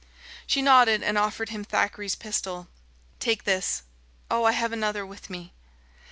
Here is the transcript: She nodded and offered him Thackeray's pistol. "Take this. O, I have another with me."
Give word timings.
She 0.47 0.63
nodded 0.63 1.03
and 1.03 1.15
offered 1.15 1.49
him 1.49 1.63
Thackeray's 1.63 2.15
pistol. 2.15 2.67
"Take 3.19 3.43
this. 3.43 3.83
O, 4.31 4.45
I 4.45 4.53
have 4.53 4.73
another 4.73 5.05
with 5.05 5.29
me." 5.29 5.53